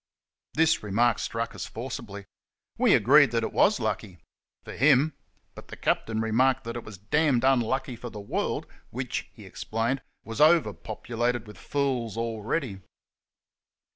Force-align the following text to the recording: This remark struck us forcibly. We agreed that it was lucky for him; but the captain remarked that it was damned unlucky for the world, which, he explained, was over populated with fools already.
This 0.55 0.81
remark 0.81 1.19
struck 1.19 1.53
us 1.53 1.67
forcibly. 1.67 2.25
We 2.79 2.95
agreed 2.95 3.29
that 3.29 3.43
it 3.43 3.53
was 3.53 3.79
lucky 3.79 4.17
for 4.63 4.73
him; 4.73 5.13
but 5.53 5.67
the 5.67 5.75
captain 5.77 6.21
remarked 6.21 6.63
that 6.63 6.75
it 6.75 6.83
was 6.83 6.97
damned 6.97 7.43
unlucky 7.43 7.95
for 7.95 8.09
the 8.09 8.19
world, 8.19 8.65
which, 8.89 9.29
he 9.31 9.45
explained, 9.45 10.01
was 10.25 10.41
over 10.41 10.73
populated 10.73 11.45
with 11.45 11.59
fools 11.59 12.17
already. 12.17 12.79